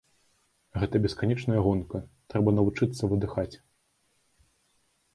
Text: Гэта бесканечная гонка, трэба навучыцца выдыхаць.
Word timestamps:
Гэта 0.83 1.01
бесканечная 1.03 1.59
гонка, 1.69 1.97
трэба 2.33 2.57
навучыцца 2.59 3.03
выдыхаць. 3.15 3.51